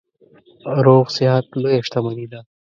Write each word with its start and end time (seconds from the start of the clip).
روغ 0.85 1.05
صحت 1.15 1.45
لویه 1.61 1.81
شتنمي 1.87 2.25
ده. 2.31 2.39